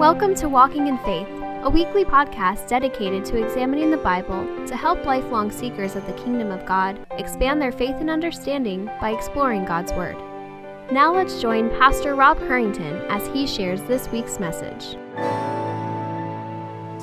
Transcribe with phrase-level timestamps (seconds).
[0.00, 1.28] Welcome to Walking in Faith,
[1.62, 6.50] a weekly podcast dedicated to examining the Bible to help lifelong seekers of the kingdom
[6.50, 10.16] of God expand their faith and understanding by exploring God's Word.
[10.90, 14.96] Now let's join Pastor Rob Harrington as he shares this week's message.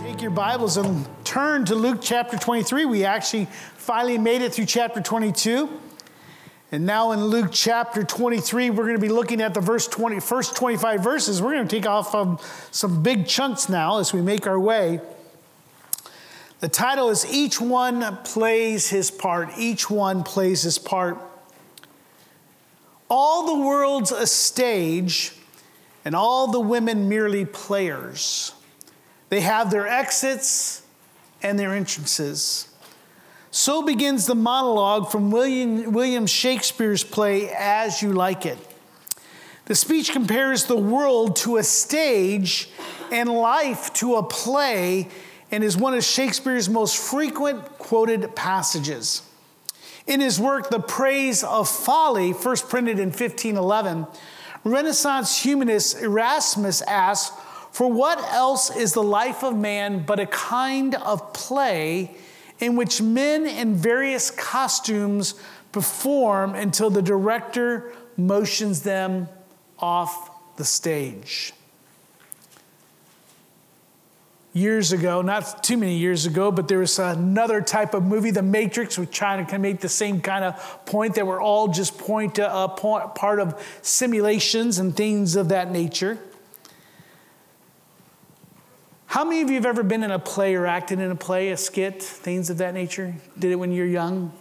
[0.01, 2.85] Take your Bibles and turn to Luke chapter 23.
[2.85, 3.45] We actually
[3.75, 5.69] finally made it through chapter 22.
[6.69, 10.19] And now in Luke chapter 23, we're going to be looking at the verse 20,
[10.19, 11.41] first 25 verses.
[11.41, 12.39] We're going to take off um,
[12.71, 14.99] some big chunks now as we make our way.
[16.59, 19.51] The title is Each One Plays His Part.
[19.57, 21.17] Each One Plays His Part.
[23.09, 25.31] All the world's a stage,
[26.03, 28.51] and all the women merely players.
[29.29, 30.81] They have their exits
[31.41, 32.66] and their entrances.
[33.51, 38.57] So begins the monologue from William, William Shakespeare's play, As You Like It.
[39.65, 42.69] The speech compares the world to a stage
[43.11, 45.09] and life to a play
[45.51, 49.21] and is one of Shakespeare's most frequent quoted passages.
[50.05, 54.07] In his work, The Praise of Folly, first printed in 1511,
[54.63, 57.35] Renaissance humanist Erasmus asks,
[57.71, 62.15] For what else is the life of man but a kind of play?
[62.59, 65.35] In which men in various costumes
[65.71, 69.27] perform until the director motions them
[69.79, 71.53] off the stage.
[74.53, 78.41] Years ago, not too many years ago, but there was another type of movie, The
[78.41, 82.39] Matrix, which trying to make the same kind of point that we're all just point,
[82.39, 86.17] uh, part of simulations and things of that nature.
[89.07, 91.49] How many of you have ever been in a play or acted in a play,
[91.49, 93.15] a skit, things of that nature?
[93.39, 94.33] Did it when you're young?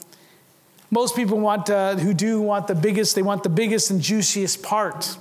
[0.91, 4.65] Most people want uh, who do want the biggest, they want the biggest and juiciest
[4.65, 5.17] part.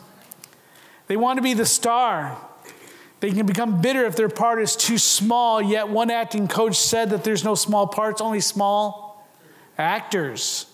[1.08, 2.38] They want to be the star.
[3.20, 7.12] They can become bitter if their part is too small, yet one acting coach said
[7.12, 9.26] that there's no small parts, only small
[9.78, 10.66] actors.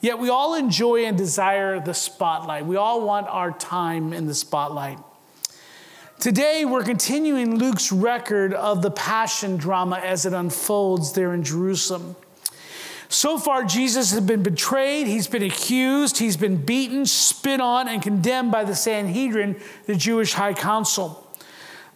[0.00, 2.64] Yet we all enjoy and desire the spotlight.
[2.64, 4.98] We all want our time in the spotlight.
[6.18, 12.16] Today, we're continuing Luke's record of the passion drama as it unfolds there in Jerusalem.
[13.10, 18.02] So far, Jesus has been betrayed, he's been accused, he's been beaten, spit on, and
[18.02, 21.22] condemned by the Sanhedrin, the Jewish high council.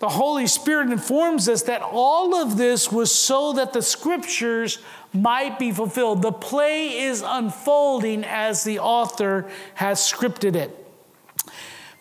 [0.00, 4.78] The Holy Spirit informs us that all of this was so that the scriptures
[5.14, 6.20] might be fulfilled.
[6.20, 10.76] The play is unfolding as the author has scripted it.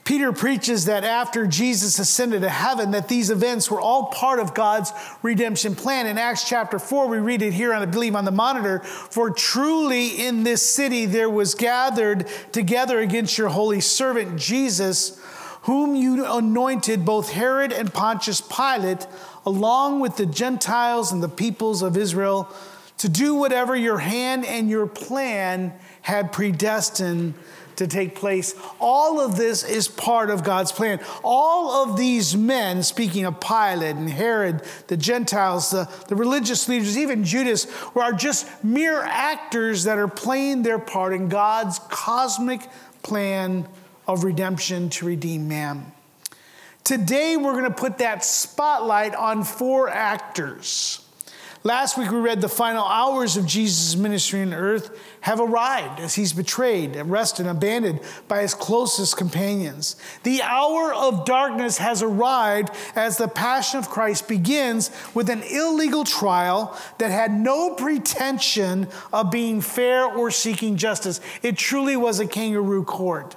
[0.09, 4.56] Peter preaches that after Jesus ascended to heaven, that these events were all part of
[4.56, 6.08] God's redemption plan.
[6.08, 8.80] In Acts chapter 4, we read it here, on I believe, on the monitor.
[8.80, 15.22] For truly in this city there was gathered together against your holy servant Jesus,
[15.62, 19.06] whom you anointed both Herod and Pontius Pilate,
[19.46, 22.52] along with the Gentiles and the peoples of Israel,
[22.98, 25.72] to do whatever your hand and your plan
[26.02, 27.36] had predestined
[27.80, 28.56] to take place.
[28.80, 31.00] All of this is part of God's plan.
[31.24, 36.98] All of these men, speaking of Pilate and Herod, the Gentiles, the, the religious leaders,
[36.98, 42.62] even Judas, are just mere actors that are playing their part in God's cosmic
[43.02, 43.66] plan
[44.08, 45.92] of redemption to redeem man.
[46.84, 51.06] Today, we're going to put that spotlight on four actors.
[51.66, 56.16] Last week we read the final hours of Jesus' ministry on earth have arrived as
[56.16, 58.00] he's betrayed, arrested, and abandoned
[58.30, 59.98] by his closest companions.
[60.24, 66.06] The hour of darkness has arrived as the passion of Christ begins with an illegal
[66.06, 71.19] trial that had no pretension of being fair or seeking justice.
[71.44, 73.36] It truly was a kangaroo court.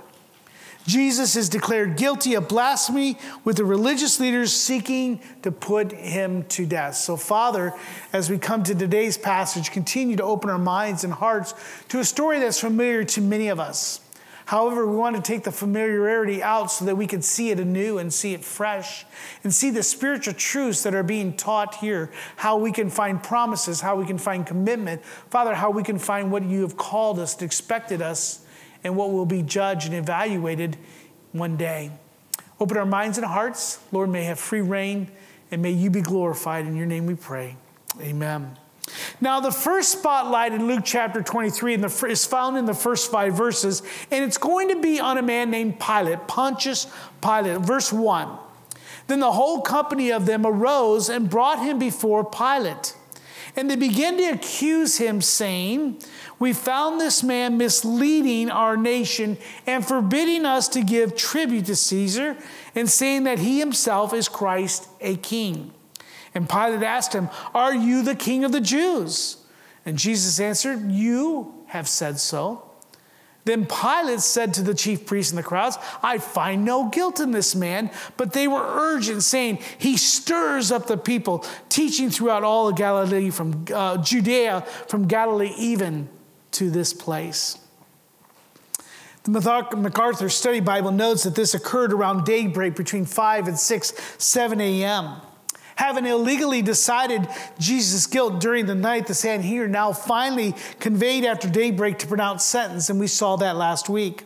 [0.86, 6.66] Jesus is declared guilty of blasphemy with the religious leaders seeking to put him to
[6.66, 6.96] death.
[6.96, 7.72] So, Father,
[8.12, 11.54] as we come to today's passage, continue to open our minds and hearts
[11.88, 14.00] to a story that's familiar to many of us.
[14.44, 17.98] However, we want to take the familiarity out so that we can see it anew
[17.98, 19.06] and see it fresh
[19.44, 23.80] and see the spiritual truths that are being taught here, how we can find promises,
[23.80, 25.04] how we can find commitment.
[25.30, 28.44] Father, how we can find what you have called us expected us
[28.84, 30.76] and what will be judged and evaluated
[31.32, 31.90] one day.
[32.60, 33.80] Open our minds and hearts.
[33.90, 35.10] Lord, may have free reign
[35.50, 36.66] and may you be glorified.
[36.66, 37.56] In your name we pray.
[38.00, 38.56] Amen.
[39.20, 41.74] Now, the first spotlight in Luke chapter 23
[42.08, 45.50] is found in the first five verses, and it's going to be on a man
[45.50, 46.88] named Pilate, Pontius
[47.20, 47.60] Pilate.
[47.60, 48.28] Verse 1
[49.06, 52.96] Then the whole company of them arose and brought him before Pilate.
[53.54, 56.02] And they began to accuse him, saying,
[56.42, 62.36] We found this man misleading our nation and forbidding us to give tribute to Caesar,
[62.74, 65.72] and saying that he himself is Christ a king.
[66.34, 69.36] And Pilate asked him, Are you the king of the Jews?
[69.86, 72.68] And Jesus answered, You have said so.
[73.44, 77.30] Then Pilate said to the chief priests and the crowds, I find no guilt in
[77.30, 77.88] this man.
[78.16, 83.30] But they were urgent, saying, He stirs up the people, teaching throughout all of Galilee,
[83.30, 86.08] from uh, Judea, from Galilee even
[86.52, 87.58] to this place.
[89.24, 89.30] The
[89.76, 95.20] MacArthur Study Bible notes that this occurred around daybreak between 5 and 6, 7 a.m
[95.76, 97.26] having illegally decided
[97.58, 102.88] Jesus' guilt during the night, the Sanhedrin now finally conveyed after daybreak to pronounce sentence,
[102.88, 104.24] and we saw that last week.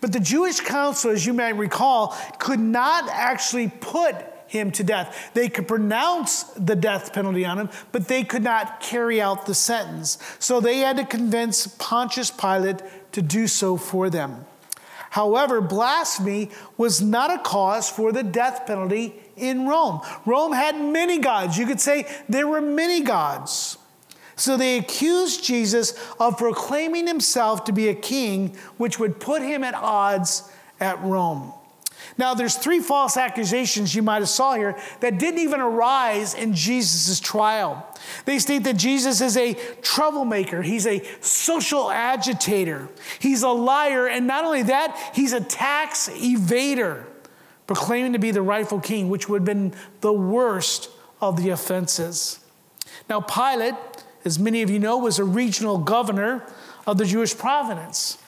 [0.00, 4.14] But the Jewish council, as you may recall, could not actually put
[4.48, 5.30] him to death.
[5.34, 9.54] They could pronounce the death penalty on him, but they could not carry out the
[9.54, 10.18] sentence.
[10.38, 14.44] So they had to convince Pontius Pilate to do so for them.
[15.10, 20.00] However, blasphemy was not a cause for the death penalty in Rome.
[20.26, 21.56] Rome had many gods.
[21.56, 23.78] You could say there were many gods.
[24.36, 29.64] So they accused Jesus of proclaiming himself to be a king, which would put him
[29.64, 30.48] at odds
[30.78, 31.52] at Rome.
[32.18, 36.52] Now, there's three false accusations you might have saw here that didn't even arise in
[36.52, 37.86] Jesus' trial.
[38.24, 42.88] They state that Jesus is a troublemaker, he's a social agitator,
[43.20, 47.04] he's a liar, and not only that, he's a tax evader
[47.68, 52.40] proclaiming to be the rightful king, which would have been the worst of the offenses.
[53.08, 53.74] Now, Pilate,
[54.24, 56.44] as many of you know, was a regional governor
[56.86, 58.18] of the Jewish province.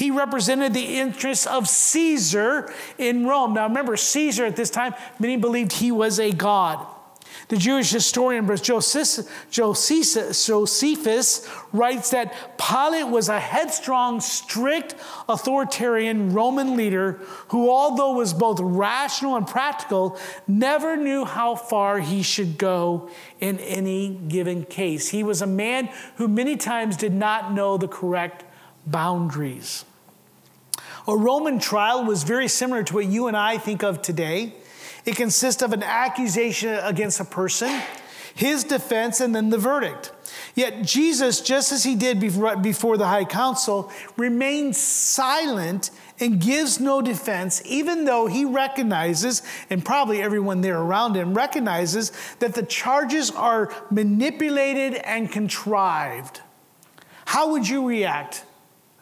[0.00, 3.52] He represented the interests of Caesar in Rome.
[3.52, 6.86] Now, remember, Caesar at this time, many believed he was a god.
[7.48, 14.94] The Jewish historian Josephus, Josephus writes that Pilate was a headstrong, strict,
[15.28, 20.18] authoritarian Roman leader who, although was both rational and practical,
[20.48, 25.10] never knew how far he should go in any given case.
[25.10, 28.44] He was a man who many times did not know the correct
[28.86, 29.84] boundaries.
[31.08, 34.54] A Roman trial was very similar to what you and I think of today.
[35.04, 37.80] It consists of an accusation against a person,
[38.34, 40.12] his defense, and then the verdict.
[40.54, 47.00] Yet Jesus, just as he did before the high council, remains silent and gives no
[47.00, 53.30] defense, even though he recognizes, and probably everyone there around him recognizes, that the charges
[53.30, 56.42] are manipulated and contrived.
[57.24, 58.44] How would you react,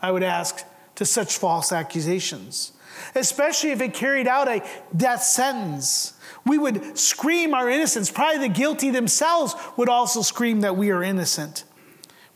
[0.00, 0.64] I would ask,
[0.98, 2.72] to such false accusations?
[3.14, 4.62] especially if it carried out a
[4.96, 6.14] death sentence.
[6.44, 8.10] We would scream our innocence.
[8.10, 11.64] Probably the guilty themselves would also scream that we are innocent.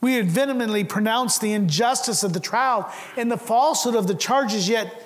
[0.01, 4.67] We would vehemently pronounce the injustice of the trial and the falsehood of the charges,
[4.67, 5.01] yet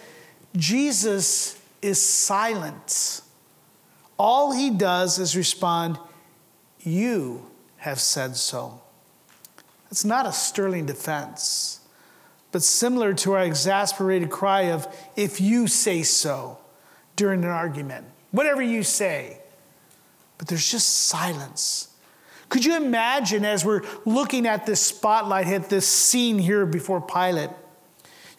[0.56, 3.22] Jesus is silent.
[4.18, 6.00] All he does is respond,
[6.80, 7.46] You
[7.78, 8.82] have said so.
[9.92, 11.80] It's not a sterling defense
[12.58, 16.58] but similar to our exasperated cry of, if you say so,
[17.16, 18.08] during an argument.
[18.32, 19.42] Whatever you say.
[20.40, 21.90] But there's just silence.
[22.50, 27.52] Could you imagine as we're looking at this spotlight, at this scene here before Pilate?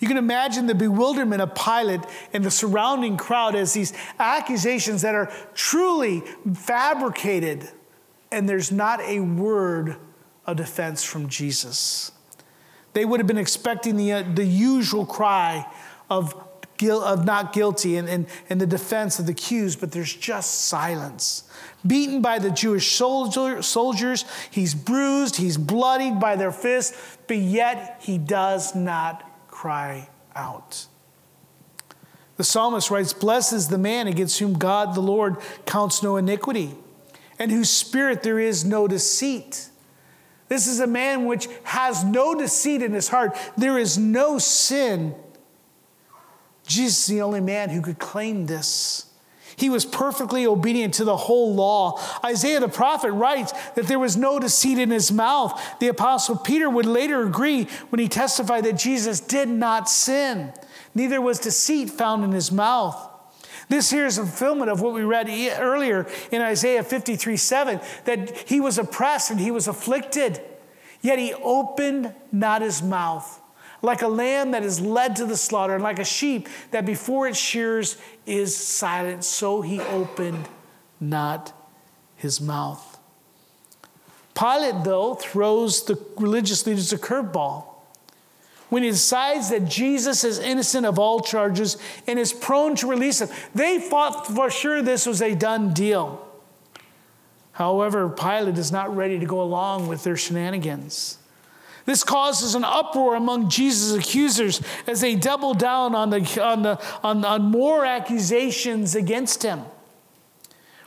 [0.01, 2.01] You can imagine the bewilderment of Pilate
[2.33, 6.25] and the surrounding crowd as these accusations that are truly
[6.55, 7.71] fabricated,
[8.33, 9.95] and there's not a word
[10.45, 12.11] of defense from Jesus.
[12.99, 15.65] They would have been expecting the, uh, the usual cry
[16.11, 16.35] of,
[16.83, 21.49] of not guilty and, and, and the defense of the accused, but there's just silence.
[21.87, 28.01] Beaten by the Jewish soldier, soldiers, he's bruised, he's bloodied by their fists, but yet
[28.03, 30.87] he does not cry out.
[32.37, 35.37] The psalmist writes, Blessed is the man against whom God the Lord
[35.67, 36.75] counts no iniquity,
[37.39, 39.69] and whose spirit there is no deceit.
[40.49, 43.37] This is a man which has no deceit in his heart.
[43.57, 45.15] There is no sin.
[46.67, 49.05] Jesus is the only man who could claim this.
[49.57, 52.01] He was perfectly obedient to the whole law.
[52.25, 55.61] Isaiah the prophet writes that there was no deceit in his mouth.
[55.81, 60.53] The apostle Peter would later agree when he testified that Jesus did not sin,
[60.95, 62.97] neither was deceit found in his mouth.
[63.69, 68.37] This here is a fulfillment of what we read earlier in Isaiah 53 7 that
[68.49, 70.41] he was oppressed and he was afflicted,
[71.03, 73.41] yet he opened not his mouth.
[73.81, 77.29] Like a lamb that is led to the slaughter, and like a sheep that before
[77.29, 77.97] its shears
[78.27, 80.49] is silent, so he opened
[80.99, 81.53] not
[82.17, 82.99] his mouth.
[84.35, 87.68] Pilate, though, throws the religious leaders a curveball
[88.69, 93.21] when he decides that Jesus is innocent of all charges and is prone to release
[93.21, 93.29] him.
[93.55, 96.25] They thought for sure this was a done deal.
[97.53, 101.19] However, Pilate is not ready to go along with their shenanigans.
[101.87, 106.81] This causes an uproar among Jesus' accusers as they double down on, the, on, the,
[107.03, 109.63] on, on more accusations against him.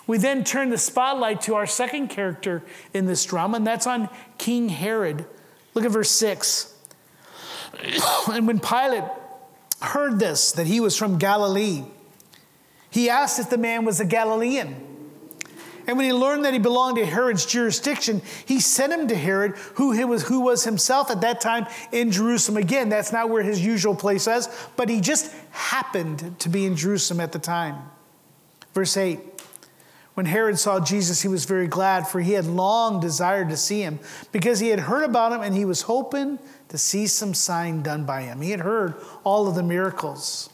[0.06, 4.10] We then turn the spotlight to our second character in this drama, and that's on
[4.38, 5.26] King Herod.
[5.74, 6.71] Look at verse 6.
[8.32, 9.04] and when Pilate
[9.82, 11.84] heard this, that he was from Galilee,
[12.90, 14.88] he asked if the man was a Galilean.
[15.88, 19.58] And when he learned that he belonged to Herod's jurisdiction, he sent him to Herod,
[19.76, 22.58] who, was, who was himself at that time in Jerusalem.
[22.58, 26.76] Again, that's not where his usual place is, but he just happened to be in
[26.76, 27.90] Jerusalem at the time.
[28.74, 29.20] Verse 8
[30.14, 33.82] When Herod saw Jesus, he was very glad, for he had long desired to see
[33.82, 34.00] him,
[34.32, 36.38] because he had heard about him and he was hoping
[36.72, 38.40] to see some sign done by him.
[38.40, 40.50] He had heard all of the miracles,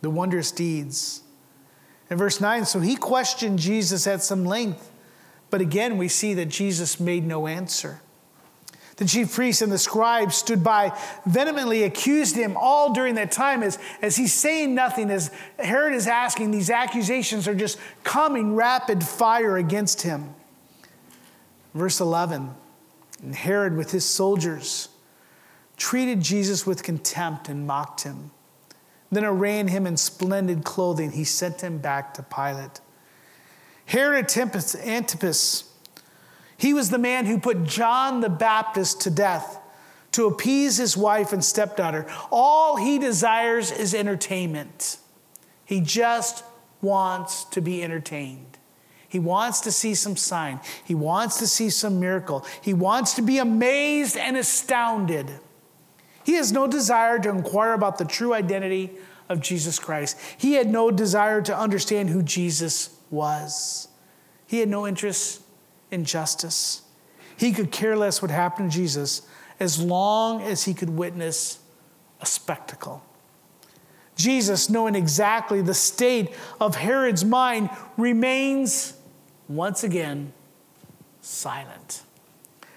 [0.00, 1.20] the wondrous deeds.
[2.08, 4.90] In verse 9, so he questioned Jesus at some length,
[5.50, 8.00] but again we see that Jesus made no answer.
[8.96, 13.62] The chief priests and the scribes stood by, vehemently accused him all during that time
[13.62, 19.04] as, as he's saying nothing, as Herod is asking, these accusations are just coming rapid
[19.04, 20.34] fire against him.
[21.74, 22.50] Verse 11,
[23.22, 24.88] and Herod with his soldiers
[25.80, 28.30] treated Jesus with contempt and mocked him.
[29.10, 32.80] Then arraying him in splendid clothing, he sent him back to Pilate.
[33.86, 35.64] Herod Antipas,
[36.56, 39.58] he was the man who put John the Baptist to death
[40.12, 42.06] to appease his wife and stepdaughter.
[42.30, 44.98] All he desires is entertainment.
[45.64, 46.44] He just
[46.82, 48.58] wants to be entertained.
[49.08, 50.60] He wants to see some sign.
[50.84, 52.44] He wants to see some miracle.
[52.60, 55.30] He wants to be amazed and astounded.
[56.30, 58.92] He has no desire to inquire about the true identity
[59.28, 60.16] of Jesus Christ.
[60.38, 63.88] He had no desire to understand who Jesus was.
[64.46, 65.42] He had no interest
[65.90, 66.82] in justice.
[67.36, 69.22] He could care less what happened to Jesus
[69.58, 71.58] as long as he could witness
[72.20, 73.02] a spectacle.
[74.14, 78.96] Jesus, knowing exactly the state of Herod's mind, remains
[79.48, 80.32] once again
[81.22, 82.02] silent.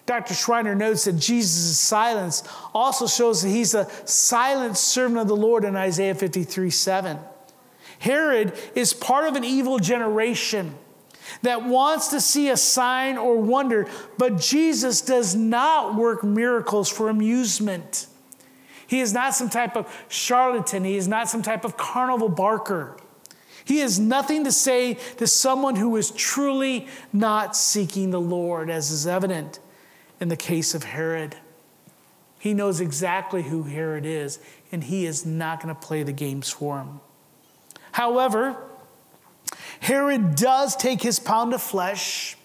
[0.05, 0.33] Dr.
[0.33, 2.43] Schreiner notes that Jesus' silence
[2.73, 7.19] also shows that he's a silent servant of the Lord in Isaiah 53 7.
[7.99, 10.75] Herod is part of an evil generation
[11.41, 17.07] that wants to see a sign or wonder, but Jesus does not work miracles for
[17.07, 18.07] amusement.
[18.85, 22.97] He is not some type of charlatan, he is not some type of carnival barker.
[23.63, 28.91] He has nothing to say to someone who is truly not seeking the Lord, as
[28.91, 29.59] is evident
[30.23, 31.35] in the case of Herod.
[32.39, 34.39] He knows exactly who Herod is,
[34.71, 37.01] and he is not going to play the games for him.
[37.91, 38.55] However,
[39.81, 42.37] Herod does take his pound of flesh,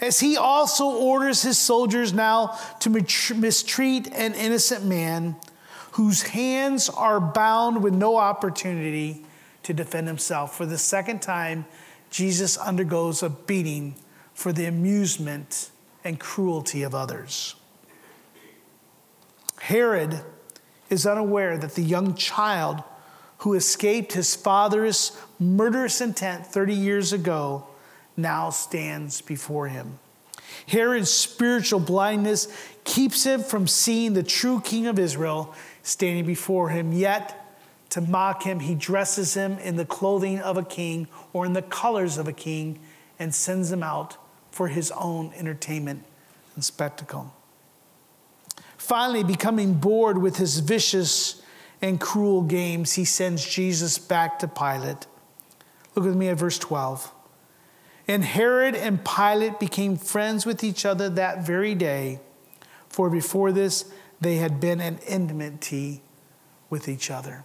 [0.00, 5.34] as he also orders his soldiers now to mistreat an innocent man
[5.92, 9.26] whose hands are bound with no opportunity
[9.64, 10.56] to defend himself.
[10.56, 11.64] For the second time,
[12.08, 13.96] Jesus undergoes a beating
[14.32, 15.70] for the amusement
[16.04, 17.54] and cruelty of others.
[19.60, 20.20] Herod
[20.88, 22.82] is unaware that the young child
[23.38, 27.66] who escaped his father's murderous intent 30 years ago
[28.16, 29.98] now stands before him.
[30.66, 32.48] Herod's spiritual blindness
[32.84, 36.92] keeps him from seeing the true king of Israel standing before him.
[36.92, 37.36] Yet,
[37.90, 41.62] to mock him, he dresses him in the clothing of a king or in the
[41.62, 42.78] colors of a king
[43.18, 44.16] and sends him out
[44.50, 46.04] for his own entertainment
[46.54, 47.34] and spectacle.
[48.76, 51.42] Finally, becoming bored with his vicious
[51.82, 55.06] and cruel games, he sends Jesus back to Pilate.
[55.94, 57.12] Look with me at verse 12.
[58.08, 62.20] And Herod and Pilate became friends with each other that very day,
[62.88, 63.84] for before this
[64.20, 66.02] they had been in enmity
[66.68, 67.44] with each other.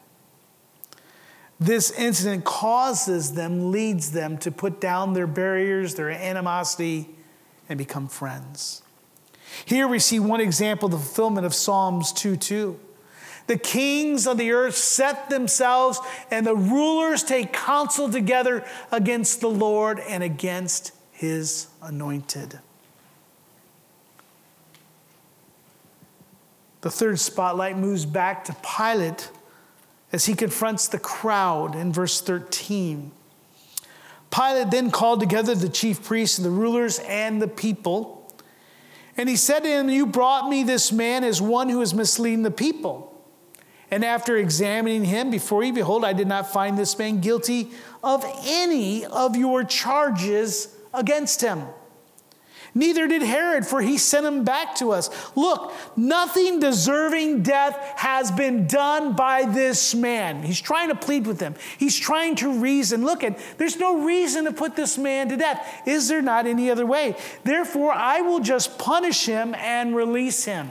[1.60, 7.10] This incident causes them, leads them to put down their barriers, their animosity,
[7.70, 8.82] and become friends.
[9.64, 12.80] Here we see one example of the fulfillment of Psalms 2 2.
[13.48, 16.00] The kings of the earth set themselves,
[16.32, 22.60] and the rulers take counsel together against the Lord and against his anointed.
[26.82, 29.30] The third spotlight moves back to Pilate
[30.16, 33.12] as he confronts the crowd in verse 13.
[34.32, 38.34] Pilate then called together the chief priests and the rulers and the people
[39.18, 42.44] And he said to him, You brought me this man as one who is misleading
[42.44, 43.12] the people.
[43.92, 48.26] And after examining him before you, behold, I did not find this man guilty of
[48.46, 51.64] any of your charges against him.
[52.78, 55.10] Neither did Herod, for he sent him back to us.
[55.34, 60.44] Look, nothing deserving death has been done by this man.
[60.44, 61.56] He's trying to plead with them.
[61.78, 63.06] He's trying to reason.
[63.06, 65.66] Look at, there's no reason to put this man to death.
[65.88, 67.16] Is there not any other way?
[67.46, 70.70] Therefore, I will just punish him and release him.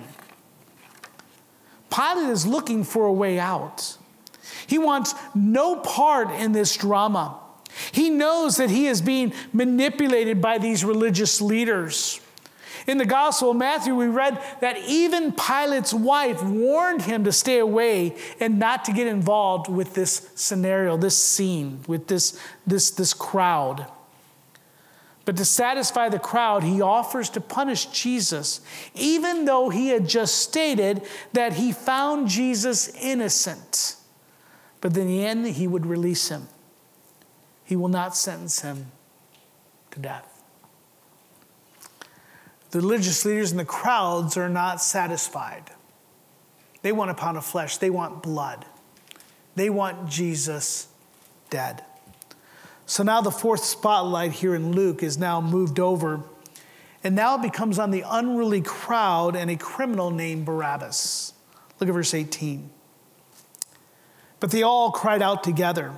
[1.88, 3.96] Pilate is looking for a way out.
[4.66, 7.40] He wants no part in this drama.
[7.92, 12.20] He knows that he is being manipulated by these religious leaders.
[12.86, 17.58] In the Gospel of Matthew, we read that even Pilate's wife warned him to stay
[17.58, 23.14] away and not to get involved with this scenario, this scene, with this, this, this
[23.14, 23.86] crowd.
[25.24, 28.60] But to satisfy the crowd, he offers to punish Jesus,
[28.94, 31.02] even though he had just stated
[31.32, 33.96] that he found Jesus innocent.
[34.82, 36.48] But in the end, he would release him
[37.64, 38.92] he will not sentence him
[39.90, 40.42] to death.
[42.70, 45.70] The religious leaders and the crowds are not satisfied.
[46.82, 48.66] They want a pound of flesh, they want blood.
[49.54, 50.88] They want Jesus
[51.48, 51.84] dead.
[52.86, 56.22] So now the fourth spotlight here in Luke is now moved over,
[57.02, 61.32] and now it becomes on the unruly crowd and a criminal named Barabbas.
[61.78, 62.70] Look at verse 18.
[64.40, 65.92] But they all cried out together.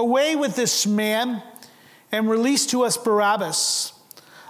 [0.00, 1.42] Away with this man
[2.10, 3.92] and release to us Barabbas,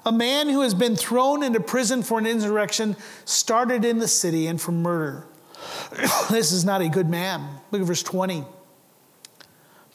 [0.07, 4.47] a man who has been thrown into prison for an insurrection started in the city
[4.47, 5.27] and for murder.
[6.31, 7.59] this is not a good man.
[7.73, 8.45] Look at verse 20.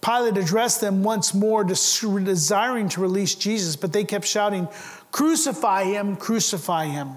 [0.02, 4.68] Pilate addressed them once more, desiring to release Jesus, but they kept shouting,
[5.14, 7.12] Crucify him, crucify him.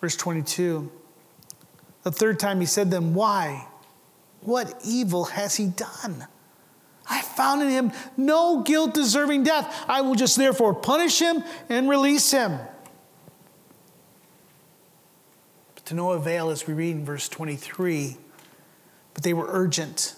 [0.00, 0.90] Verse 22.
[2.04, 3.66] The third time he said to them, Why?
[4.40, 6.26] What evil has he done?
[7.12, 9.84] I found in him no guilt deserving death.
[9.86, 12.58] I will just therefore punish him and release him.
[15.74, 18.16] But to no avail, as we read in verse 23,
[19.12, 20.14] but they were urgent,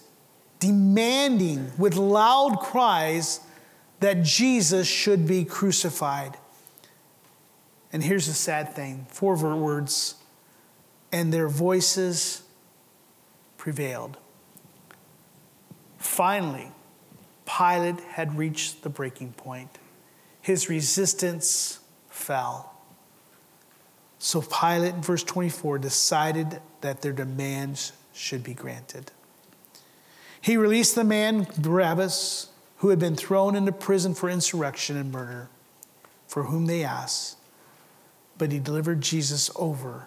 [0.61, 3.40] demanding with loud cries
[3.98, 6.38] that Jesus should be crucified.
[7.92, 10.14] And here's the sad thing four words,
[11.11, 12.42] and their voices
[13.57, 14.16] prevailed.
[15.98, 16.70] Finally,
[17.46, 19.78] Pilate had reached the breaking point.
[20.40, 22.74] His resistance fell.
[24.18, 29.11] So Pilate, in verse 24, decided that their demands should be granted.
[30.40, 35.48] He released the man, Barabbas, who had been thrown into prison for insurrection and murder,
[36.26, 37.38] for whom they asked,
[38.37, 40.07] but he delivered Jesus over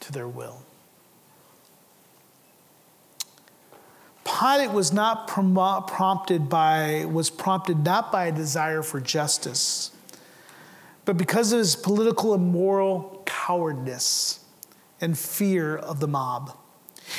[0.00, 0.62] to their will.
[4.38, 9.90] Pilate was not prompted by, was prompted not by a desire for justice,
[11.04, 14.40] but because of his political and moral cowardice
[15.00, 16.56] and fear of the mob.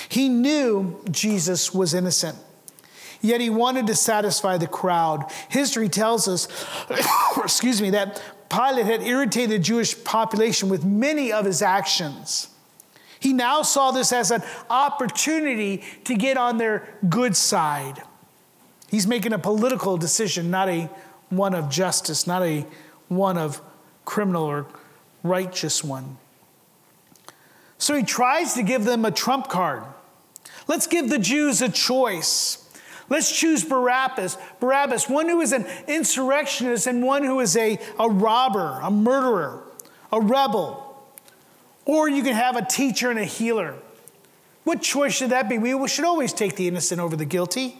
[0.10, 2.38] He knew Jesus was innocent,
[3.22, 5.32] yet he wanted to satisfy the crowd.
[5.50, 6.48] History tells us,
[7.38, 12.50] excuse me, that Pilate had irritated the Jewish population with many of his actions.
[13.24, 18.04] He now saw this as an opportunity to get on their good side.
[18.90, 20.90] He's making a political decision, not a
[21.30, 22.66] one of justice, not a
[23.08, 23.62] one of
[24.04, 24.66] criminal or
[25.24, 26.18] righteous one.
[27.78, 29.86] So he tries to give them a trump card.
[30.68, 32.70] Let's give the Jews a choice.
[33.08, 34.38] Let's choose Barabbas.
[34.60, 39.64] Barabbas, one who is an insurrectionist and one who is a, a robber, a murderer,
[40.12, 40.83] a rebel.
[41.86, 43.76] Or you can have a teacher and a healer.
[44.64, 45.58] What choice should that be?
[45.58, 47.78] We should always take the innocent over the guilty.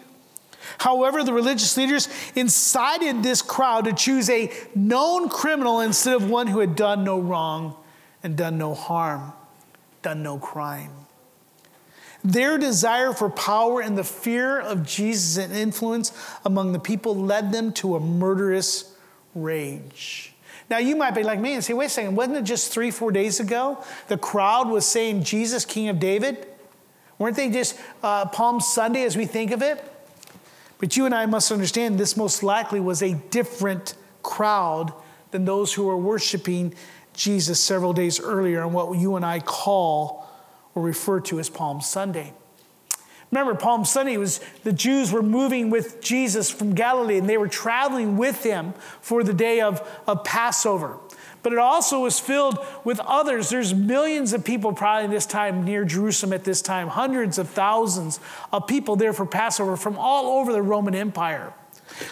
[0.80, 6.48] However, the religious leaders incited this crowd to choose a known criminal instead of one
[6.48, 7.76] who had done no wrong
[8.22, 9.34] and done no harm,
[10.02, 10.92] done no crime.
[12.24, 16.14] Their desire for power and the fear of Jesus and influence
[16.46, 18.96] among the people led them to a murderous
[19.36, 20.33] rage.
[20.74, 22.90] Now, you might be like me and say, wait a second, wasn't it just three,
[22.90, 26.48] four days ago the crowd was saying, Jesus, King of David?
[27.20, 29.88] Weren't they just uh, Palm Sunday as we think of it?
[30.80, 34.92] But you and I must understand this most likely was a different crowd
[35.30, 36.74] than those who were worshiping
[37.14, 40.28] Jesus several days earlier on what you and I call
[40.74, 42.34] or refer to as Palm Sunday.
[43.34, 47.48] Remember, Palm Sunday was the Jews were moving with Jesus from Galilee and they were
[47.48, 51.00] traveling with him for the day of, of Passover.
[51.42, 53.50] but it also was filled with others.
[53.50, 58.20] There's millions of people probably this time near Jerusalem at this time, hundreds of thousands
[58.52, 61.56] of people there for Passover from all over the Roman Empire.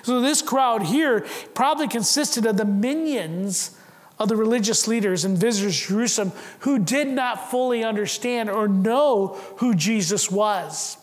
[0.01, 3.77] So this crowd here probably consisted of the minions
[4.17, 6.31] of the religious leaders and visitors to Jerusalem
[6.62, 10.97] who did not fully understand or know who Jesus was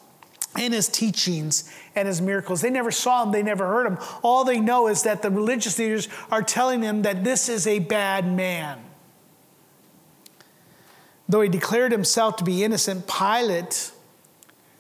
[0.57, 2.61] in his teachings and his miracles.
[2.61, 3.99] They never saw him, they never heard him.
[4.23, 7.79] All they know is that the religious leaders are telling them that this is a
[7.81, 8.79] bad man.
[11.29, 13.93] Though he declared himself to be innocent, Pilate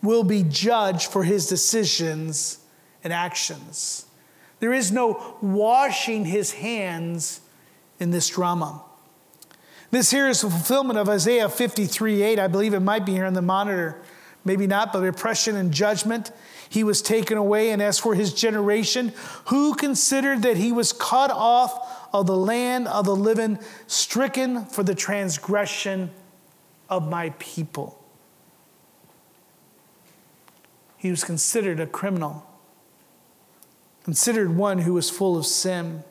[0.02, 2.58] will be judged for his decisions
[3.04, 4.06] and actions.
[4.60, 7.40] There is no washing his hands
[8.00, 8.82] in this drama.
[9.90, 12.38] This here is the fulfillment of Isaiah 53 8.
[12.38, 14.00] I believe it might be here on the monitor
[14.48, 16.32] maybe not, but oppression and judgment.
[16.68, 17.70] He was taken away.
[17.70, 19.12] And as for his generation,
[19.46, 24.82] who considered that he was cut off of the land of the living, stricken for
[24.82, 26.10] the transgression
[26.88, 28.02] of my people?
[30.96, 32.44] He was considered a criminal,
[34.02, 36.02] considered one who was full of sin.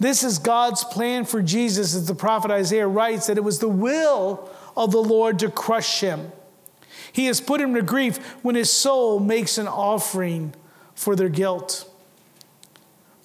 [0.00, 3.68] This is God's plan for Jesus, as the prophet Isaiah writes, that it was the
[3.68, 6.32] will of the Lord to crush him.
[7.14, 10.52] He has put him to grief when his soul makes an offering
[10.96, 11.88] for their guilt.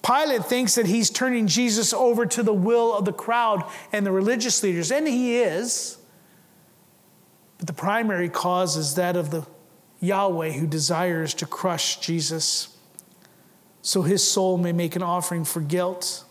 [0.06, 4.12] Pilate thinks that he's turning Jesus over to the will of the crowd and the
[4.12, 5.98] religious leaders, and he is.
[7.58, 9.44] But the primary cause is that of the
[9.98, 12.76] Yahweh who desires to crush Jesus
[13.82, 16.24] so his soul may make an offering for guilt.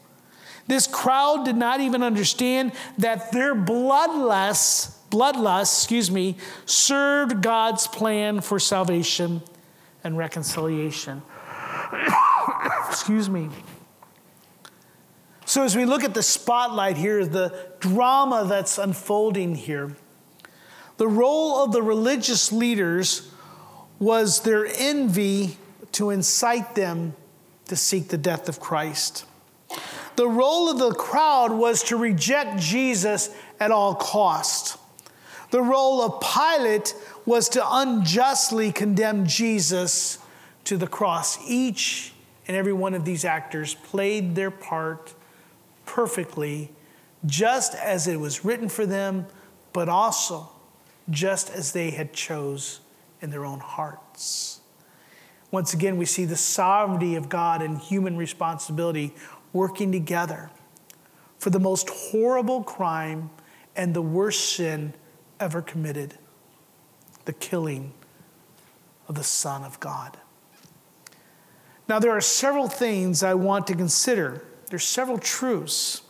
[0.68, 8.42] This crowd did not even understand that their bloodless bloodlust, excuse me, served God's plan
[8.42, 9.42] for salvation
[10.04, 11.22] and reconciliation.
[12.88, 13.50] excuse me.
[15.46, 19.96] So, as we look at the spotlight here, the drama that's unfolding here,
[20.98, 23.32] the role of the religious leaders
[23.98, 25.58] was their envy
[25.94, 27.16] to incite them
[27.66, 29.26] to seek the death of Christ.
[30.16, 34.78] The role of the crowd was to reject Jesus at all cost.
[35.52, 36.94] The role of Pilate
[37.26, 40.20] was to unjustly condemn Jesus
[40.66, 41.40] to the cross.
[41.48, 42.14] Each
[42.48, 45.14] and every one of these actors played their part
[45.86, 46.72] perfectly,
[47.26, 49.26] just as it was written for them,
[49.74, 50.50] but also
[51.10, 52.80] just as they had chose
[53.22, 54.62] in their own hearts.
[55.52, 59.16] Once again, we see the sovereignty of God and human responsibility
[59.52, 60.52] working together
[61.40, 63.32] for the most horrible crime
[63.76, 64.94] and the worst sin
[65.40, 66.16] ever committed
[67.26, 67.94] the killing
[69.08, 70.18] of the Son of God.
[71.88, 74.44] Now, there are several things I want to consider.
[74.70, 76.04] There's several truths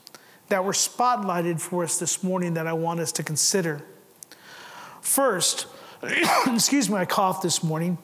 [0.50, 3.82] that were spotlighted for us this morning that I want us to consider.
[5.02, 5.68] First,
[6.48, 7.98] excuse me, I coughed this morning.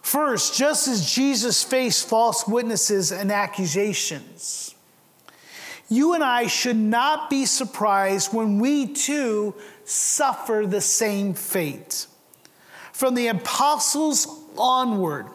[0.00, 4.74] First, just as Jesus faced false witnesses and accusations,
[5.88, 9.54] you and I should not be surprised when we too
[9.90, 12.06] suffer the same fate.
[12.92, 14.26] From the apostles
[14.56, 15.26] onward,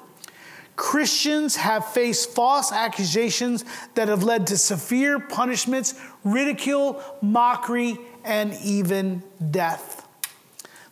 [0.75, 3.63] Christians have faced false accusations
[3.95, 10.07] that have led to severe punishments, ridicule, mockery, and even death.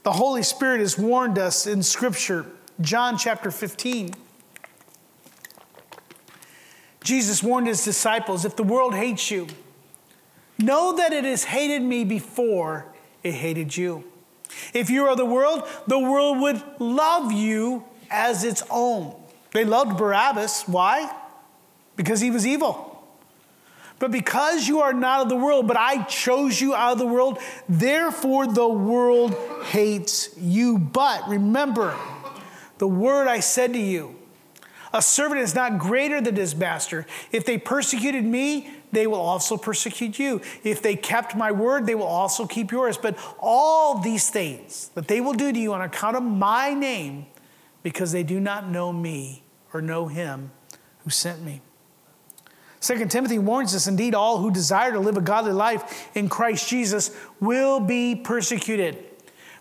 [0.04, 2.46] The Holy Spirit has warned us in Scripture,
[2.82, 4.14] John chapter 15.
[7.04, 9.48] Jesus warned his disciples if the world hates you,
[10.58, 12.93] know that it has hated me before
[13.24, 14.04] it hated you.
[14.74, 19.16] If you are the world, the world would love you as its own.
[19.52, 20.64] They loved Barabbas.
[20.68, 21.12] Why?
[21.96, 22.90] Because he was evil.
[24.00, 27.08] But because you are not of the world, but I chose you out of the
[27.08, 29.34] world, therefore the world
[29.68, 30.78] hates you.
[30.78, 31.96] But remember
[32.80, 34.16] the word I said to you
[34.94, 37.06] a servant is not greater than his master.
[37.32, 40.40] If they persecuted me, they will also persecute you.
[40.64, 42.98] If they kept my word, they will also keep yours.
[42.98, 47.26] But all these things that they will do to you on account of my name,
[47.82, 50.52] because they do not know me or know him
[51.00, 51.62] who sent me.
[52.80, 56.70] Second Timothy warns us indeed, all who desire to live a godly life in Christ
[56.70, 59.04] Jesus will be persecuted.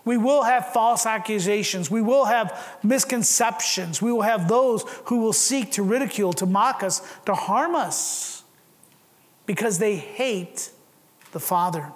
[0.05, 1.89] We will have false accusations.
[1.89, 4.01] We will have misconceptions.
[4.01, 8.43] We will have those who will seek to ridicule, to mock us, to harm us
[9.45, 10.71] because they hate
[11.31, 11.91] the Father.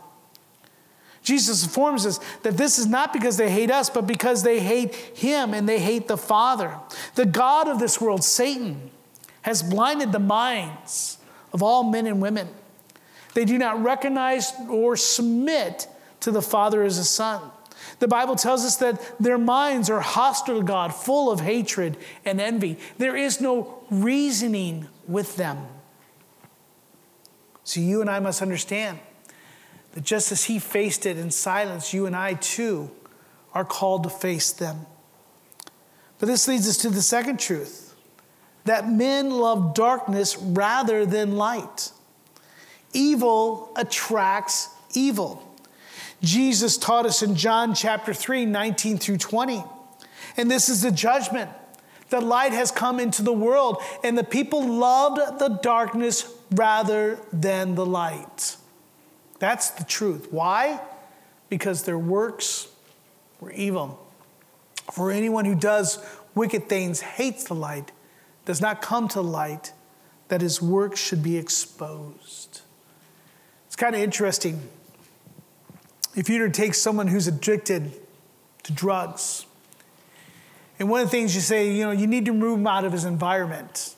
[1.21, 4.95] Jesus informs us that this is not because they hate us, but because they hate
[4.95, 6.77] Him and they hate the Father.
[7.15, 8.91] The God of this world, Satan,
[9.41, 11.17] has blinded the minds
[11.51, 12.47] of all men and women
[13.33, 15.87] They do not recognize or submit
[16.21, 17.41] to the Father as a Son.
[17.99, 22.39] The Bible tells us that their minds are hostile to God, full of hatred and
[22.39, 22.77] envy.
[22.97, 25.65] There is no reasoning with them.
[27.63, 28.99] So you and I must understand
[29.93, 32.91] that just as he faced it in silence, you and I too
[33.53, 34.85] are called to face them.
[36.19, 37.95] But this leads us to the second truth
[38.65, 41.91] that men love darkness rather than light.
[42.93, 45.46] Evil attracts evil.
[46.21, 49.63] Jesus taught us in John chapter 3, 19 through 20.
[50.35, 51.49] And this is the judgment.
[52.09, 57.75] The light has come into the world, and the people loved the darkness rather than
[57.75, 58.55] the light.
[59.39, 60.27] That's the truth.
[60.31, 60.79] Why?
[61.49, 62.69] Because their works
[63.39, 64.03] were evil.
[64.91, 65.99] For anyone who does
[66.33, 67.91] wicked things hates the light,
[68.45, 69.73] does not come to the light,
[70.29, 72.61] that his works should be exposed.
[73.65, 74.69] It's kind of interesting.
[76.17, 77.93] If you were to take someone who's addicted
[78.63, 79.45] to drugs,
[80.79, 82.85] and one of the things you say, you know, you need to move him out
[82.85, 83.95] of his environment.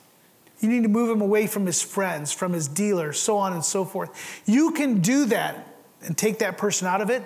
[0.60, 3.64] You need to move him away from his friends, from his dealer, so on and
[3.64, 4.42] so forth.
[4.44, 5.66] You can do that
[6.02, 7.22] and take that person out of it.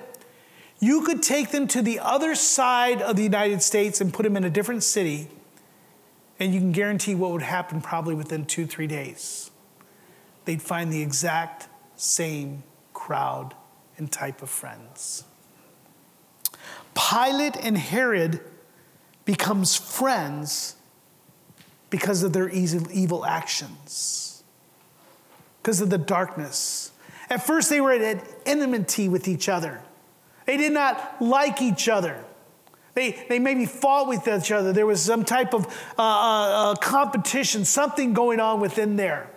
[0.78, 4.36] You could take them to the other side of the United States and put them
[4.36, 5.26] in a different city,
[6.38, 9.50] and you can guarantee what would happen probably within two, three days.
[10.44, 13.56] They'd find the exact same crowd
[13.98, 15.24] and type of friends.
[16.94, 18.40] Pilate and Herod
[19.24, 20.76] becomes friends
[21.90, 24.42] because of their evil actions,
[25.62, 26.92] because of the darkness.
[27.30, 29.80] At first, they were at enmity with each other.
[30.46, 32.22] They did not like each other.
[32.94, 34.72] They, they maybe fought with each other.
[34.72, 35.66] There was some type of
[35.98, 39.30] uh, uh, uh competition, something going on within there.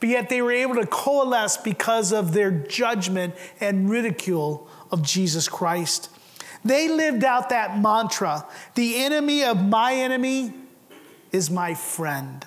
[0.00, 5.48] But yet they were able to coalesce because of their judgment and ridicule of Jesus
[5.48, 6.10] Christ.
[6.64, 10.54] They lived out that mantra the enemy of my enemy
[11.30, 12.46] is my friend.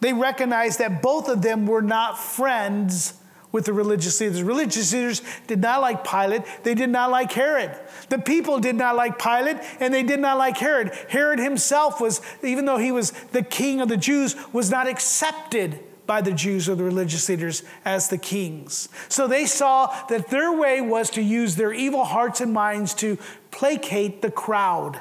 [0.00, 3.14] They recognized that both of them were not friends
[3.52, 4.42] with the religious leaders.
[4.42, 7.76] Religious leaders did not like Pilate, they did not like Herod.
[8.08, 10.92] The people did not like Pilate, and they did not like Herod.
[11.08, 15.80] Herod himself was, even though he was the king of the Jews, was not accepted
[16.10, 18.88] by the Jews or the religious leaders as the kings.
[19.08, 23.16] So they saw that their way was to use their evil hearts and minds to
[23.52, 25.00] placate the crowd.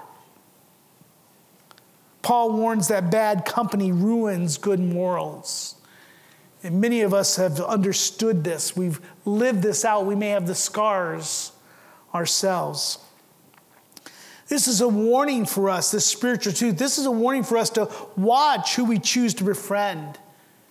[2.21, 5.77] Paul warns that bad company ruins good morals.
[6.61, 8.77] And many of us have understood this.
[8.77, 10.05] We've lived this out.
[10.05, 11.53] We may have the scars
[12.13, 12.99] ourselves.
[14.47, 16.77] This is a warning for us, this spiritual truth.
[16.77, 20.19] This is a warning for us to watch who we choose to befriend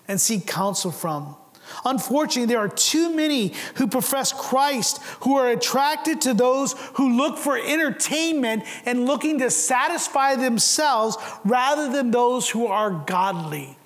[0.08, 1.36] and seek counsel from.
[1.84, 7.38] Unfortunately, there are too many who profess Christ who are attracted to those who look
[7.38, 13.76] for entertainment and looking to satisfy themselves rather than those who are godly.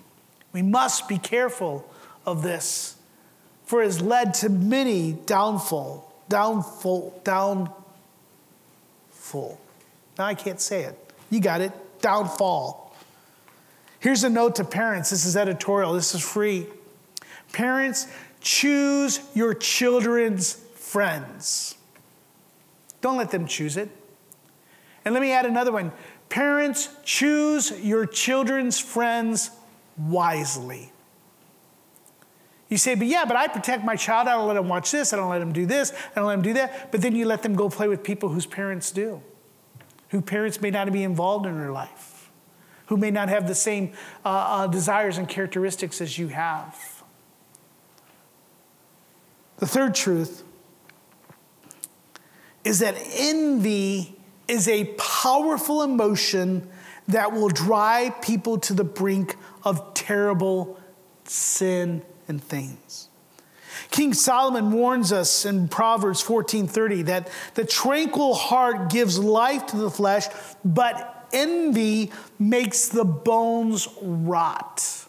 [0.52, 1.85] We must be careful
[2.24, 2.96] of this,
[3.64, 7.74] for it has led to many downfall, downfall, downfall.
[10.18, 10.98] Now I can't say it.
[11.30, 11.72] You got it.
[12.00, 12.91] Downfall.
[14.02, 15.10] Here's a note to parents.
[15.10, 16.66] This is editorial, this is free.
[17.52, 18.08] Parents,
[18.40, 21.76] choose your children's friends.
[23.00, 23.90] Don't let them choose it.
[25.04, 25.92] And let me add another one.
[26.30, 29.52] Parents, choose your children's friends
[29.96, 30.90] wisely.
[32.68, 34.26] You say, but yeah, but I protect my child.
[34.26, 35.12] I don't let him watch this.
[35.12, 35.92] I don't let him do this.
[35.92, 36.90] I don't let him do that.
[36.90, 39.22] But then you let them go play with people whose parents do,
[40.08, 42.12] who parents may not be involved in their life
[42.87, 43.92] who may not have the same
[44.25, 47.03] uh, uh, desires and characteristics as you have.
[49.59, 50.42] The third truth
[52.64, 54.16] is that envy
[54.49, 56.68] is a powerful emotion
[57.09, 60.81] that will drive people to the brink of terrible
[61.25, 63.09] sin and things.
[63.90, 69.90] King Solomon warns us in Proverbs 14:30 that the tranquil heart gives life to the
[69.90, 70.27] flesh,
[70.64, 75.07] but envy makes the bones rot.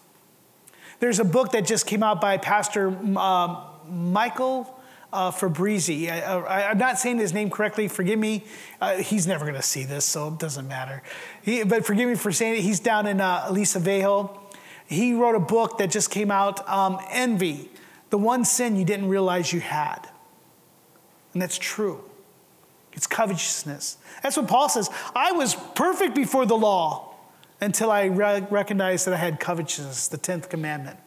[1.00, 4.80] There's a book that just came out by Pastor uh, Michael
[5.12, 6.10] uh, Fabrizi.
[6.10, 7.88] I, am not saying his name correctly.
[7.88, 8.44] Forgive me.
[8.80, 11.02] Uh, he's never going to see this, so it doesn't matter.
[11.42, 12.60] He, but forgive me for saying it.
[12.62, 14.40] He's down in uh, Aliso Viejo.
[14.86, 17.70] He wrote a book that just came out, um, Envy,
[18.10, 20.08] the one sin you didn't realize you had.
[21.32, 22.04] And that's true.
[22.94, 23.98] It's covetousness.
[24.22, 24.88] That's what Paul says.
[25.14, 27.14] I was perfect before the law
[27.60, 30.98] until I re- recognized that I had covetousness, the 10th commandment.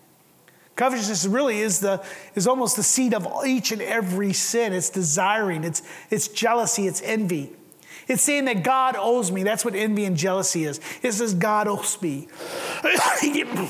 [0.76, 2.04] Covetousness really is, the,
[2.36, 4.73] is almost the seed of each and every sin.
[4.73, 7.52] It's desiring, it's, it's jealousy, it's envy.
[8.08, 9.43] It's saying that God owes me.
[9.43, 10.80] That's what envy and jealousy is.
[11.02, 12.28] It says, God owes me.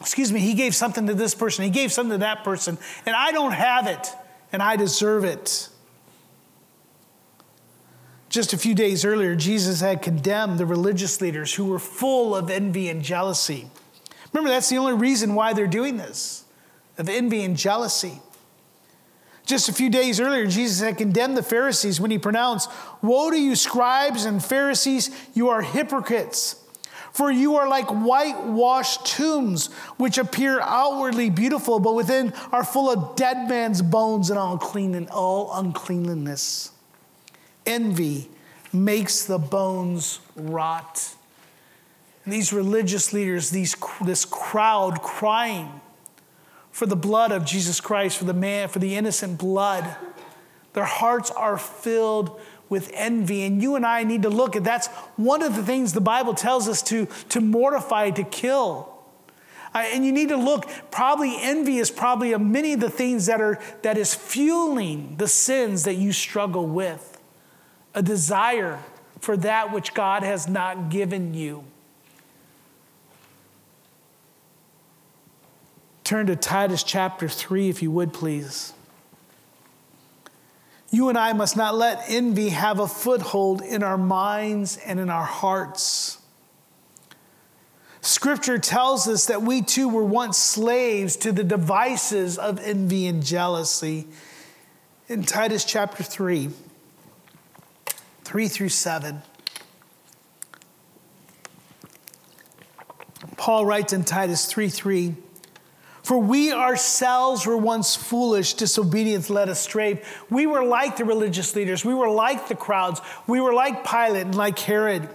[0.00, 3.14] Excuse me, He gave something to this person, He gave something to that person, and
[3.14, 4.08] I don't have it,
[4.52, 5.68] and I deserve it.
[8.34, 12.50] Just a few days earlier, Jesus had condemned the religious leaders who were full of
[12.50, 13.70] envy and jealousy.
[14.32, 16.44] Remember, that's the only reason why they're doing this
[16.98, 18.20] of envy and jealousy.
[19.46, 22.68] Just a few days earlier, Jesus had condemned the Pharisees when he pronounced,
[23.02, 26.56] Woe to you, scribes and Pharisees, you are hypocrites!
[27.12, 33.14] For you are like whitewashed tombs, which appear outwardly beautiful, but within are full of
[33.14, 36.72] dead man's bones and all clean and all uncleanliness.
[37.66, 38.28] Envy
[38.72, 41.14] makes the bones rot.
[42.24, 45.80] And these religious leaders, these, this crowd crying
[46.70, 49.96] for the blood of Jesus Christ, for the man, for the innocent blood,
[50.72, 53.42] their hearts are filled with envy.
[53.42, 56.34] And you and I need to look at that's one of the things the Bible
[56.34, 58.90] tells us to, to mortify, to kill.
[59.74, 63.26] Uh, and you need to look, probably envy is probably a, many of the things
[63.26, 67.13] that are that is fueling the sins that you struggle with.
[67.94, 68.80] A desire
[69.20, 71.64] for that which God has not given you.
[76.04, 78.74] Turn to Titus chapter 3, if you would, please.
[80.90, 85.08] You and I must not let envy have a foothold in our minds and in
[85.08, 86.18] our hearts.
[88.00, 93.24] Scripture tells us that we too were once slaves to the devices of envy and
[93.24, 94.06] jealousy.
[95.08, 96.50] In Titus chapter 3,
[98.24, 99.22] 3 through 7.
[103.36, 105.14] Paul writes in Titus 3 3,
[106.04, 110.02] for we ourselves were once foolish, disobedient, led astray.
[110.28, 111.82] We were like the religious leaders.
[111.82, 113.00] We were like the crowds.
[113.26, 115.08] We were like Pilate and like Herod.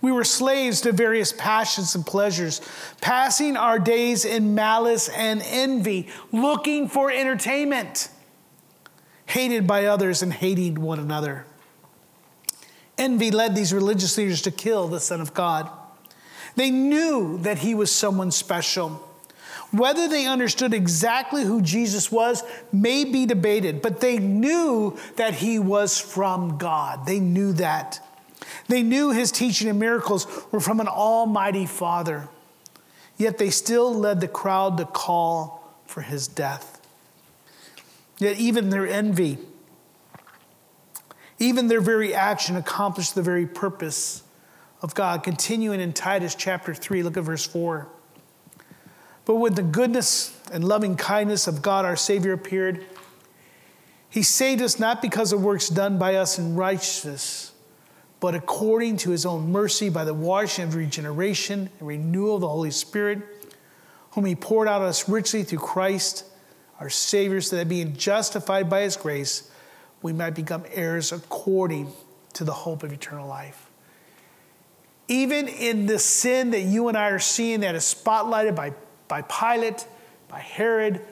[0.00, 2.60] We were slaves to various passions and pleasures,
[3.00, 8.08] passing our days in malice and envy, looking for entertainment,
[9.26, 11.44] hated by others and hating one another.
[13.00, 15.70] Envy led these religious leaders to kill the Son of God.
[16.54, 18.90] They knew that he was someone special.
[19.70, 25.58] Whether they understood exactly who Jesus was may be debated, but they knew that he
[25.58, 27.06] was from God.
[27.06, 28.06] They knew that.
[28.68, 32.28] They knew his teaching and miracles were from an almighty Father.
[33.16, 36.80] Yet they still led the crowd to call for his death.
[38.18, 39.38] Yet even their envy,
[41.40, 44.22] even their very action accomplished the very purpose
[44.82, 45.22] of God.
[45.24, 47.88] Continuing in Titus chapter 3, look at verse 4.
[49.24, 52.84] But when the goodness and loving kindness of God our Savior appeared,
[54.10, 57.52] he saved us not because of works done by us in righteousness,
[58.18, 62.48] but according to his own mercy by the washing of regeneration and renewal of the
[62.48, 63.20] Holy Spirit,
[64.10, 66.24] whom he poured out on us richly through Christ,
[66.80, 69.49] our Savior, so that being justified by his grace,
[70.02, 71.92] we might become heirs according
[72.34, 73.70] to the hope of eternal life.
[75.08, 78.72] Even in the sin that you and I are seeing that is spotlighted by
[79.10, 79.86] by Pilate,
[80.28, 81.02] by Herod,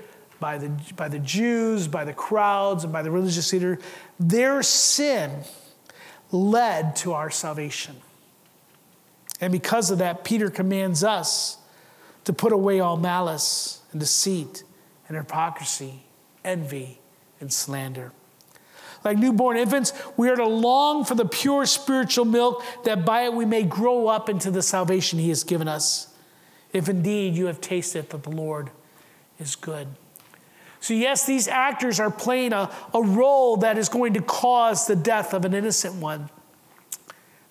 [0.40, 3.78] by the, by the Jews, by the crowds, and by the religious leader,
[4.18, 5.42] their sin
[6.30, 7.96] led to our salvation.
[9.40, 11.58] And because of that, Peter commands us
[12.24, 14.62] to put away all malice and deceit
[15.08, 16.04] and hypocrisy,
[16.44, 17.00] envy
[17.40, 18.12] and slander.
[19.04, 23.32] Like newborn infants, we are to long for the pure spiritual milk that by it
[23.32, 26.12] we may grow up into the salvation he has given us
[26.72, 28.70] if indeed you have tasted that the Lord
[29.38, 29.88] is good.
[30.80, 34.94] So, yes, these actors are playing a, a role that is going to cause the
[34.94, 36.30] death of an innocent one.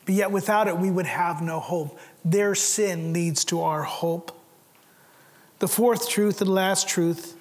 [0.06, 2.00] But yet, without it, we would have no hope.
[2.24, 4.40] Their sin leads to our hope.
[5.60, 7.37] The fourth truth and last truth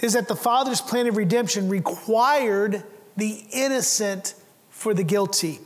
[0.00, 2.84] is that the Father's plan of redemption required
[3.16, 4.34] the innocent
[4.70, 5.58] for the guilty.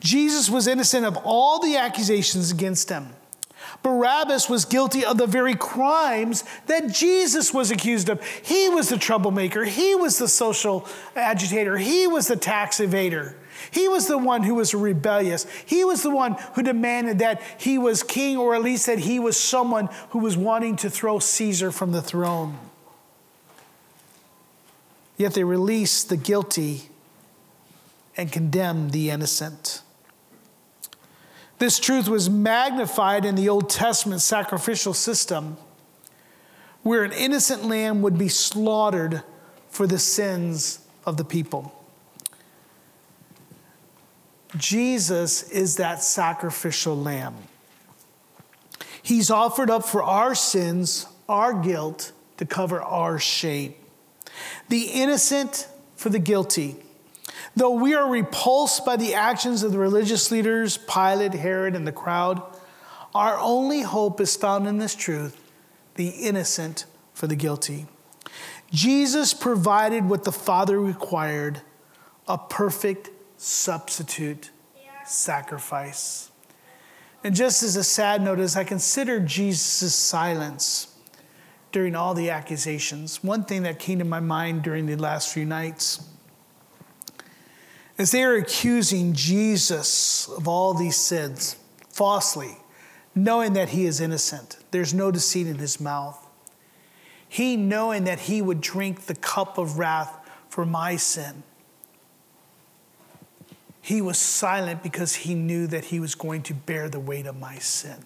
[0.00, 3.08] Jesus was innocent of all the accusations against him.
[3.82, 8.24] Barabbas was guilty of the very crimes that Jesus was accused of.
[8.24, 13.34] He was the troublemaker, he was the social agitator, he was the tax evader.
[13.70, 15.46] He was the one who was rebellious.
[15.64, 19.20] He was the one who demanded that he was king, or at least that he
[19.20, 22.58] was someone who was wanting to throw Caesar from the throne.
[25.22, 26.88] Yet they release the guilty
[28.16, 29.80] and condemn the innocent.
[31.60, 35.58] This truth was magnified in the Old Testament sacrificial system,
[36.82, 39.22] where an innocent lamb would be slaughtered
[39.68, 41.72] for the sins of the people.
[44.56, 47.36] Jesus is that sacrificial lamb.
[49.04, 53.74] He's offered up for our sins, our guilt, to cover our shame.
[54.68, 56.76] The innocent for the guilty.
[57.54, 61.92] Though we are repulsed by the actions of the religious leaders, Pilate, Herod, and the
[61.92, 62.42] crowd,
[63.14, 65.38] our only hope is found in this truth
[65.96, 67.86] the innocent for the guilty.
[68.70, 71.60] Jesus provided what the Father required
[72.26, 74.50] a perfect substitute
[75.04, 76.30] sacrifice.
[77.24, 80.91] And just as a sad note, as I consider Jesus' silence
[81.72, 85.44] during all the accusations, one thing that came to my mind during the last few
[85.44, 86.06] nights
[87.98, 91.56] as they are accusing Jesus of all these sins
[91.90, 92.56] falsely,
[93.14, 96.18] knowing that he is innocent, there's no deceit in his mouth.
[97.28, 100.18] He knowing that he would drink the cup of wrath
[100.48, 101.42] for my sin.
[103.80, 107.38] He was silent because he knew that he was going to bear the weight of
[107.38, 108.04] my sin.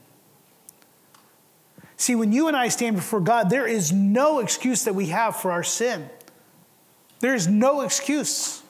[1.96, 5.36] See, when you and I stand before God, there is no excuse that we have
[5.36, 6.10] for our sin.
[7.20, 8.62] There is no excuse.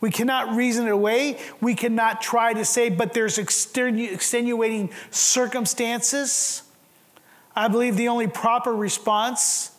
[0.00, 1.38] We cannot reason it away.
[1.60, 6.62] We cannot try to say, but there's extenuating circumstances.
[7.54, 9.70] I believe the only proper response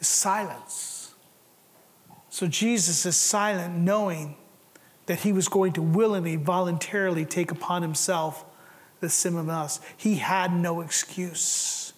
[0.00, 1.14] is silence.
[2.30, 4.36] So Jesus is silent, knowing
[5.06, 8.44] that he was going to willingly, voluntarily take upon himself
[9.00, 9.80] the sin of us.
[9.96, 11.92] He had no excuse.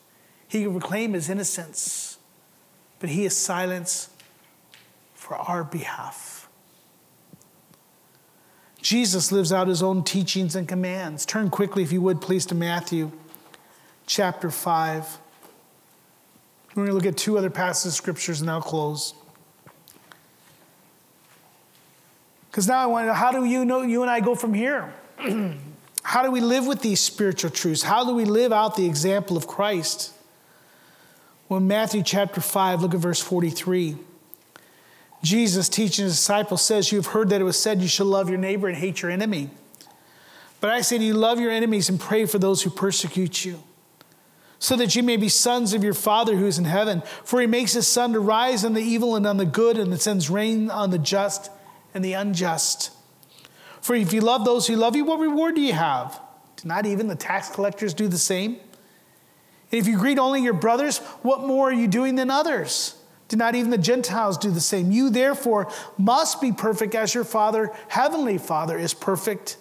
[0.48, 2.18] He could proclaim his innocence,
[3.00, 4.08] but he is silent
[5.14, 6.48] for our behalf.
[8.80, 11.26] Jesus lives out his own teachings and commands.
[11.26, 13.12] Turn quickly, if you would, please, to Matthew
[14.06, 15.18] chapter 5.
[16.70, 19.14] We're going to look at two other passages of scriptures and I'll close.
[22.50, 24.54] Because now I want to know how do you know you and I go from
[24.54, 24.92] here?
[26.08, 27.82] how do we live with these spiritual truths?
[27.82, 30.14] How do we live out the example of Christ?
[31.50, 33.98] Well, Matthew chapter 5, look at verse 43.
[35.22, 38.30] Jesus, teaching his disciples, says, You have heard that it was said, You shall love
[38.30, 39.50] your neighbor and hate your enemy.
[40.62, 43.62] But I say to you, love your enemies and pray for those who persecute you,
[44.58, 47.02] so that you may be sons of your Father who is in heaven.
[47.22, 50.00] For he makes his sun to rise on the evil and on the good, and
[50.00, 51.50] sends rain on the just
[51.92, 52.92] and the unjust.
[53.80, 56.20] For if you love those who love you, what reward do you have?
[56.56, 58.58] Do not even the tax collectors do the same?
[59.70, 62.94] And if you greet only your brothers, what more are you doing than others?
[63.28, 64.90] Do not even the Gentiles do the same?
[64.90, 69.58] You therefore must be perfect as your Father, Heavenly Father, is perfect.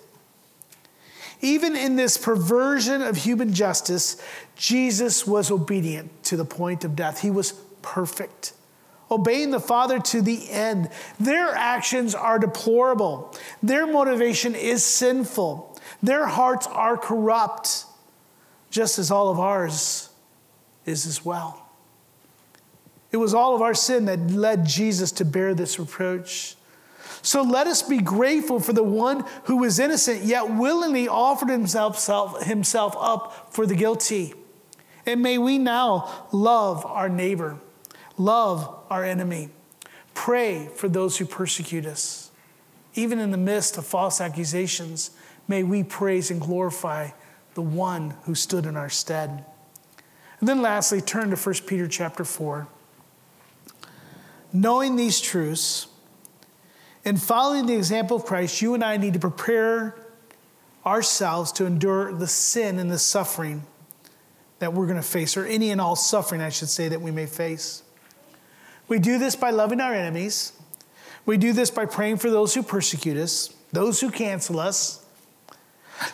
[1.41, 4.21] Even in this perversion of human justice,
[4.55, 7.21] Jesus was obedient to the point of death.
[7.21, 7.51] He was
[7.81, 8.53] perfect
[9.09, 10.89] obeying the Father to the end.
[11.19, 17.85] Their actions are deplorable, their motivation is sinful, their hearts are corrupt,
[18.69, 20.09] just as all of ours
[20.85, 21.63] is as well.
[23.11, 26.55] It was all of our sin that led Jesus to bear this reproach.
[27.21, 32.43] So let us be grateful for the one who was innocent, yet willingly offered himself,
[32.43, 34.33] himself up for the guilty.
[35.05, 37.59] And may we now love our neighbor
[38.17, 39.49] Love our enemy.
[40.13, 42.31] Pray for those who persecute us.
[42.95, 45.11] Even in the midst of false accusations,
[45.47, 47.09] may we praise and glorify
[47.53, 49.45] the one who stood in our stead.
[50.39, 52.67] And then lastly, turn to 1 Peter chapter 4.
[54.53, 55.87] Knowing these truths
[57.03, 59.95] and following the example of Christ, you and I need to prepare
[60.85, 63.63] ourselves to endure the sin and the suffering
[64.59, 67.11] that we're going to face, or any and all suffering, I should say, that we
[67.11, 67.83] may face.
[68.87, 70.53] We do this by loving our enemies.
[71.25, 75.05] We do this by praying for those who persecute us, those who cancel us,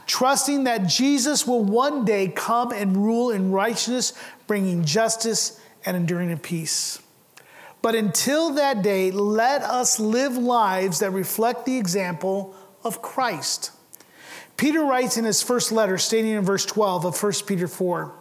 [0.08, 4.14] trusting that Jesus will one day come and rule in righteousness,
[4.48, 7.00] bringing justice and enduring in peace.
[7.84, 13.72] But until that day, let us live lives that reflect the example of Christ.
[14.58, 18.14] Peter writes in his first letter, stating in verse 12 of 1 Peter 4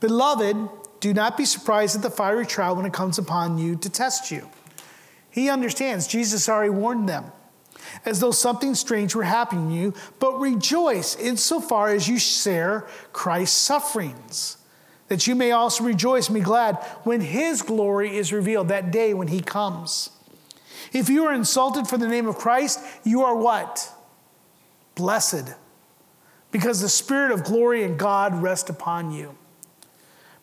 [0.00, 0.56] Beloved,
[1.00, 4.30] do not be surprised at the fiery trial when it comes upon you to test
[4.30, 4.48] you.
[5.30, 6.06] He understands.
[6.06, 7.26] Jesus already warned them,
[8.04, 13.58] as though something strange were happening to you, but rejoice insofar as you share Christ's
[13.58, 14.56] sufferings,
[15.08, 19.12] that you may also rejoice and be glad when his glory is revealed, that day
[19.14, 20.10] when he comes.
[20.92, 23.92] If you are insulted for the name of Christ, you are what?
[24.94, 25.54] Blessed,
[26.50, 29.36] because the Spirit of glory and God rest upon you.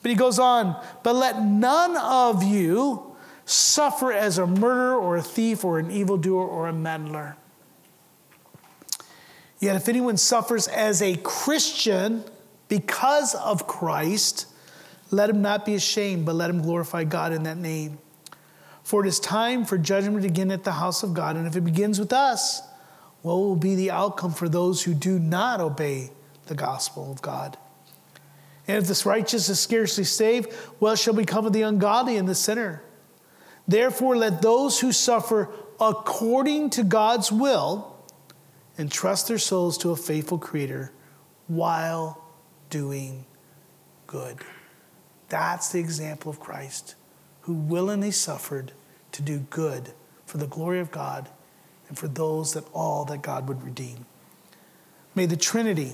[0.03, 5.21] But he goes on, but let none of you suffer as a murderer or a
[5.21, 7.37] thief or an evildoer or a meddler.
[9.59, 12.25] Yet if anyone suffers as a Christian
[12.67, 14.47] because of Christ,
[15.09, 17.97] let him not be ashamed, but let him glorify God in that name.
[18.83, 21.37] For it is time for judgment to begin at the house of God.
[21.37, 22.61] And if it begins with us,
[23.21, 26.11] what will be the outcome for those who do not obey
[26.47, 27.57] the gospel of God?
[28.67, 32.35] And if this righteous is scarcely saved, what shall become of the ungodly and the
[32.35, 32.81] sinner?
[33.67, 35.49] Therefore, let those who suffer
[35.79, 37.95] according to God's will
[38.77, 40.91] entrust their souls to a faithful Creator
[41.47, 42.23] while
[42.69, 43.25] doing
[44.07, 44.37] good.
[45.29, 46.95] That's the example of Christ,
[47.41, 48.71] who willingly suffered
[49.11, 49.91] to do good
[50.25, 51.29] for the glory of God
[51.87, 54.05] and for those that all that God would redeem.
[55.15, 55.93] May the Trinity,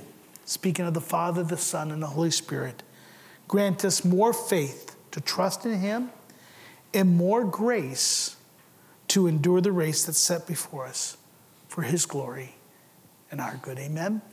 [0.49, 2.81] speaking of the Father, the Son, and the Holy Spirit,
[3.47, 6.09] grant us more faith to trust in Him
[6.91, 8.35] and more grace
[9.09, 11.17] to endure the race that's set before us
[11.67, 12.55] for His glory
[13.29, 13.77] and our good.
[13.77, 14.23] Amen.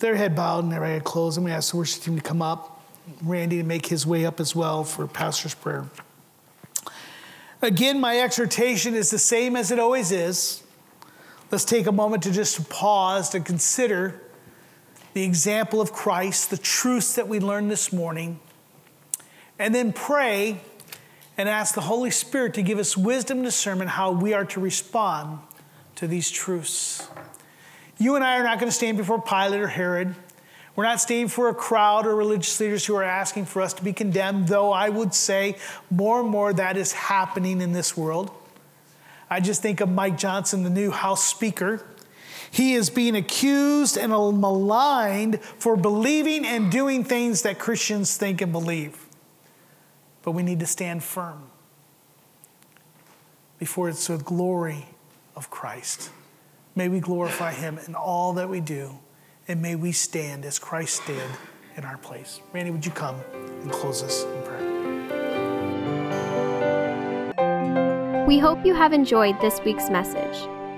[0.00, 1.38] Their head bowed and their eye closed.
[1.38, 2.82] I'm going to ask the worship team to come up.
[3.22, 5.86] Randy to make his way up as well for pastor's prayer.
[7.62, 10.62] Again, my exhortation is the same as it always is.
[11.50, 14.20] Let's take a moment to just pause to consider
[15.16, 18.38] the example of Christ, the truths that we learned this morning,
[19.58, 20.60] and then pray
[21.38, 24.60] and ask the Holy Spirit to give us wisdom and discernment how we are to
[24.60, 25.38] respond
[25.94, 27.08] to these truths.
[27.96, 30.14] You and I are not going to stand before Pilate or Herod.
[30.74, 33.82] We're not standing for a crowd or religious leaders who are asking for us to
[33.82, 35.56] be condemned, though I would say
[35.88, 38.30] more and more that is happening in this world.
[39.30, 41.82] I just think of Mike Johnson, the new House Speaker.
[42.56, 48.50] He is being accused and maligned for believing and doing things that Christians think and
[48.50, 49.04] believe.
[50.22, 51.50] But we need to stand firm
[53.58, 54.86] before it's the glory
[55.36, 56.08] of Christ.
[56.74, 59.00] May we glorify him in all that we do,
[59.46, 61.28] and may we stand as Christ did
[61.76, 62.40] in our place.
[62.54, 63.20] Randy, would you come
[63.60, 64.62] and close us in prayer?
[68.26, 70.48] We hope you have enjoyed this week's message.